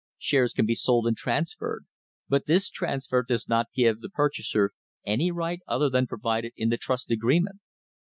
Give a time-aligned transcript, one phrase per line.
[0.17, 1.85] Shares can be sold and transferred,
[2.27, 4.71] but this transfer does not give the purchaser
[5.05, 7.59] any right other than provided in the trust agreement.